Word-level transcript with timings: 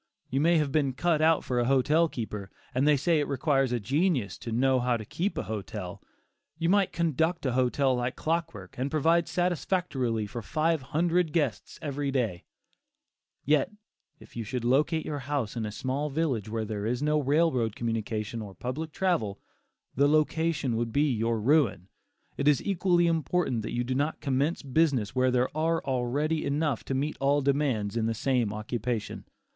You 0.31 0.41
may 0.41 0.57
have 0.57 0.71
been 0.71 0.93
cut 0.93 1.21
out 1.21 1.43
for 1.43 1.59
a 1.59 1.65
hotel 1.65 2.09
keeper, 2.09 2.49
and 2.73 2.87
they 2.87 2.97
say 2.97 3.19
it 3.19 3.27
requires 3.27 3.71
a 3.71 3.79
genius 3.79 4.35
to 4.39 4.51
"know 4.51 4.79
how 4.79 4.97
to 4.97 5.05
keep 5.05 5.37
a 5.37 5.43
hotel." 5.43 6.01
You 6.57 6.69
might 6.69 6.91
conduct 6.91 7.45
a 7.45 7.51
hotel 7.51 7.95
like 7.95 8.15
clockwork, 8.15 8.79
and 8.79 8.89
provide 8.89 9.27
satisfactorily 9.27 10.25
for 10.25 10.41
five 10.41 10.81
hundred 10.81 11.31
guests 11.31 11.77
every 11.83 12.09
day; 12.09 12.45
yet, 13.45 13.71
if 14.19 14.35
you 14.35 14.43
should 14.43 14.65
locate 14.65 15.05
your 15.05 15.19
house 15.19 15.55
in 15.55 15.67
a 15.67 15.71
small 15.71 16.09
village 16.09 16.49
where 16.49 16.65
there 16.65 16.87
is 16.87 17.03
no 17.03 17.19
railroad 17.21 17.75
communication 17.75 18.41
or 18.41 18.55
public 18.55 18.91
travel, 18.91 19.39
the 19.95 20.07
location 20.07 20.77
would 20.77 20.91
be 20.91 21.13
your 21.13 21.39
ruin. 21.39 21.89
It 22.37 22.47
is 22.47 22.63
equally 22.65 23.05
important 23.05 23.61
that 23.61 23.75
you 23.75 23.83
do 23.83 23.93
not 23.93 24.19
commence 24.19 24.63
business 24.63 25.13
where 25.13 25.29
there 25.29 25.55
are 25.55 25.79
already 25.85 26.43
enough 26.43 26.83
to 26.85 26.95
meet 26.95 27.17
all 27.19 27.39
demands 27.43 27.95
in 27.95 28.07
the 28.07 28.15
same 28.15 28.51
occupation. 28.51 29.25